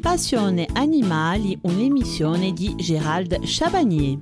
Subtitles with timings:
[0.00, 4.18] Passione Animali, un'emissione di Gérald Chabagnier.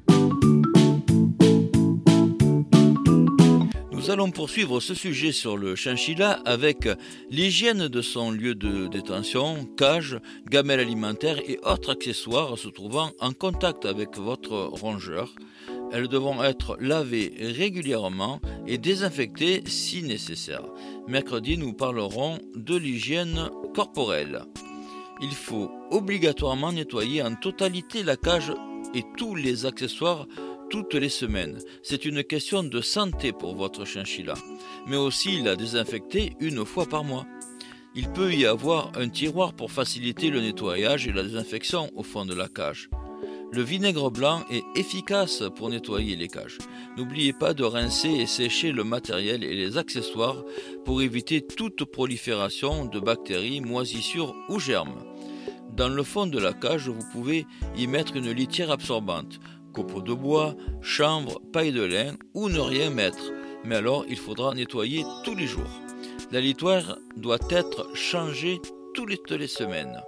[4.02, 6.88] Nous allons poursuivre ce sujet sur le chinchilla avec
[7.30, 10.18] l'hygiène de son lieu de détention, cage,
[10.50, 15.32] gamelle alimentaire et autres accessoires se trouvant en contact avec votre rongeur.
[15.92, 20.64] Elles devront être lavées régulièrement et désinfectées si nécessaire.
[21.06, 24.42] Mercredi, nous parlerons de l'hygiène corporelle.
[25.20, 28.52] Il faut obligatoirement nettoyer en totalité la cage
[28.94, 30.26] et tous les accessoires
[30.72, 31.58] toutes les semaines.
[31.82, 34.32] C'est une question de santé pour votre chinchilla,
[34.86, 37.26] mais aussi la désinfecter une fois par mois.
[37.94, 42.24] Il peut y avoir un tiroir pour faciliter le nettoyage et la désinfection au fond
[42.24, 42.88] de la cage.
[43.52, 46.58] Le vinaigre blanc est efficace pour nettoyer les cages.
[46.96, 50.42] N'oubliez pas de rincer et sécher le matériel et les accessoires
[50.84, 55.04] pour éviter toute prolifération de bactéries, moisissures ou germes.
[55.76, 57.46] Dans le fond de la cage, vous pouvez
[57.76, 59.38] y mettre une litière absorbante
[59.72, 63.32] copeaux de bois, chanvre, paille de lin ou ne rien mettre.
[63.64, 65.80] Mais alors, il faudra nettoyer tous les jours.
[66.30, 68.60] La litoire doit être changée
[68.94, 70.00] toutes les semaines.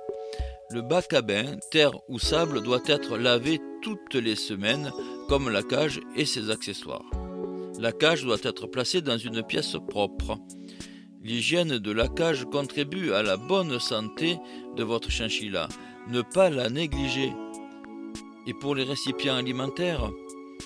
[0.75, 4.91] Le bac à bain, terre ou sable doit être lavé toutes les semaines,
[5.29, 7.09] comme la cage et ses accessoires.
[7.79, 10.37] La cage doit être placée dans une pièce propre.
[11.23, 14.37] L'hygiène de la cage contribue à la bonne santé
[14.75, 15.69] de votre chinchilla.
[16.09, 17.33] Ne pas la négliger.
[18.49, 20.11] Et pour les récipients alimentaires,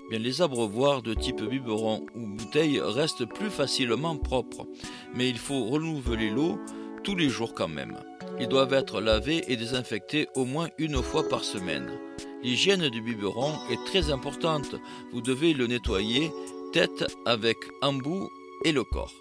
[0.09, 4.67] bien les abreuvoirs de type biberon ou bouteille restent plus facilement propres,
[5.15, 6.59] mais il faut renouveler l'eau
[7.05, 7.98] tous les jours quand même.
[8.41, 11.91] Ils doivent être lavés et désinfectés au moins une fois par semaine.
[12.42, 14.77] L'hygiène du biberon est très importante.
[15.12, 16.31] Vous devez le nettoyer
[16.72, 18.31] tête avec embout
[18.64, 19.12] et le corps.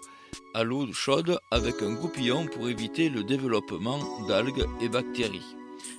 [0.54, 5.56] À l'eau chaude avec un goupillon pour éviter le développement d'algues et bactéries.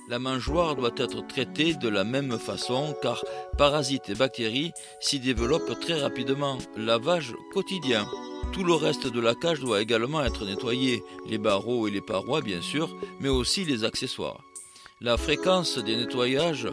[0.08, 3.24] La mangeoire doit être traitée de la même façon car
[3.58, 6.58] parasites et bactéries s'y développent très rapidement.
[6.76, 8.06] Lavage quotidien.
[8.52, 12.40] Tout le reste de la cage doit également être nettoyé, les barreaux et les parois
[12.40, 14.42] bien sûr, mais aussi les accessoires.
[15.00, 16.68] La fréquence des nettoyages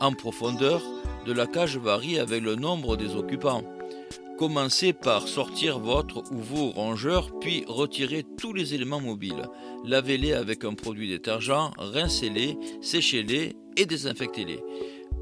[0.00, 0.82] en profondeur
[1.26, 3.62] de la cage varie avec le nombre des occupants.
[4.38, 9.48] Commencez par sortir votre ou vos rongeurs, puis retirez tous les éléments mobiles.
[9.84, 14.60] Lavez-les avec un produit détergent, rincez-les, séchez-les et désinfectez-les.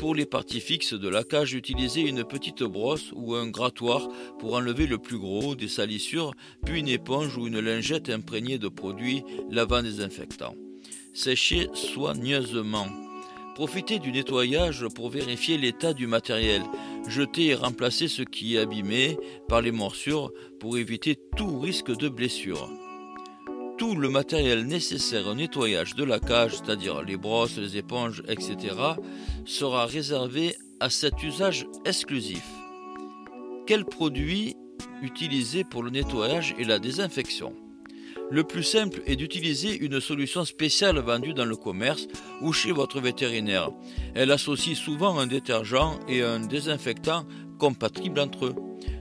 [0.00, 4.54] Pour les parties fixes de la cage, utilisez une petite brosse ou un grattoir pour
[4.54, 6.32] enlever le plus gros des salissures,
[6.64, 10.54] puis une éponge ou une lingette imprégnée de produits lavant désinfectants.
[11.12, 12.86] Séchez soigneusement.
[13.54, 16.62] Profitez du nettoyage pour vérifier l'état du matériel.
[17.06, 19.18] Jetez et remplacez ce qui est abîmé
[19.48, 22.70] par les morsures pour éviter tout risque de blessure.
[23.80, 28.76] Tout le matériel nécessaire au nettoyage de la cage, c'est-à-dire les brosses, les éponges, etc.,
[29.46, 32.44] sera réservé à cet usage exclusif.
[33.66, 34.54] Quels produits
[35.00, 37.54] utiliser pour le nettoyage et la désinfection?
[38.30, 42.06] Le plus simple est d'utiliser une solution spéciale vendue dans le commerce
[42.42, 43.70] ou chez votre vétérinaire.
[44.14, 47.24] Elle associe souvent un détergent et un désinfectant
[47.58, 48.54] compatibles entre eux.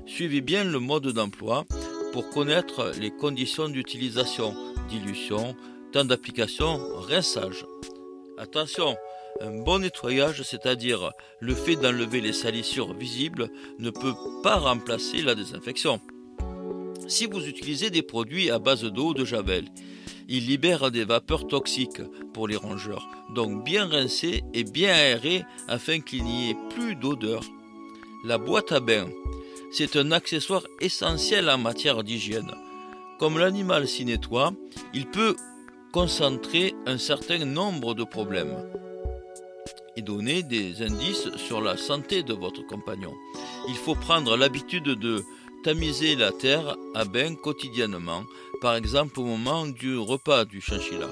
[0.06, 1.66] Suivez bien le mode d'emploi
[2.12, 4.56] pour connaître les conditions d'utilisation,
[4.90, 5.56] dilution,
[5.92, 7.66] temps d'application, rinçage.
[8.38, 8.96] Attention,
[9.42, 13.50] un bon nettoyage, c'est-à-dire le fait d'enlever les salissures visibles,
[13.80, 16.00] ne peut pas remplacer la désinfection
[17.10, 19.66] si vous utilisez des produits à base d'eau de javel.
[20.28, 22.02] Ils libèrent des vapeurs toxiques
[22.34, 27.42] pour les rongeurs, donc bien rincés et bien aérés afin qu'il n'y ait plus d'odeur.
[28.24, 29.10] La boîte à bain,
[29.72, 32.52] c'est un accessoire essentiel en matière d'hygiène.
[33.20, 34.54] Comme l'animal s'y nettoie,
[34.94, 35.36] il peut
[35.92, 38.56] concentrer un certain nombre de problèmes
[39.96, 43.14] et donner des indices sur la santé de votre compagnon.
[43.68, 45.24] Il faut prendre l'habitude de
[45.62, 48.24] Tamiser la terre à bain quotidiennement,
[48.62, 51.10] par exemple au moment du repas du chinchilla.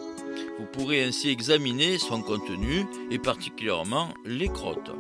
[0.58, 4.92] Vous pourrez ainsi examiner son contenu et particulièrement les crottes.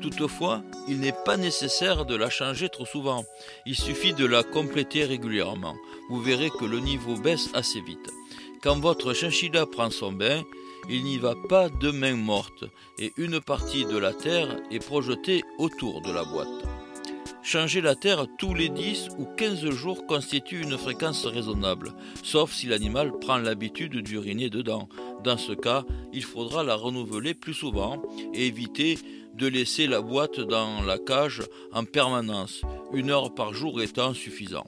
[0.00, 3.24] Toutefois, il n'est pas nécessaire de la changer trop souvent.
[3.66, 5.76] Il suffit de la compléter régulièrement.
[6.08, 8.10] Vous verrez que le niveau baisse assez vite.
[8.62, 10.42] Quand votre chinchilla prend son bain,
[10.88, 12.64] il n'y va pas de main morte
[12.98, 16.48] et une partie de la terre est projetée autour de la boîte.
[17.42, 22.66] Changer la terre tous les 10 ou 15 jours constitue une fréquence raisonnable, sauf si
[22.66, 24.88] l'animal prend l'habitude d'uriner dedans.
[25.22, 28.02] Dans ce cas, il faudra la renouveler plus souvent
[28.32, 28.98] et éviter
[29.34, 32.62] de laisser la boîte dans la cage en permanence,
[32.92, 34.66] une heure par jour étant suffisant.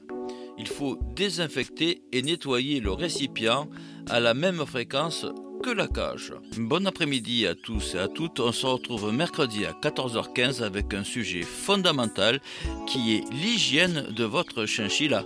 [0.59, 3.69] Il faut désinfecter et nettoyer le récipient
[4.09, 5.27] à la même fréquence
[5.63, 6.35] que la cage.
[6.59, 8.41] Bon après-midi à tous et à toutes.
[8.41, 12.41] On se retrouve mercredi à 14h15 avec un sujet fondamental
[12.87, 15.25] qui est l'hygiène de votre chinchilla.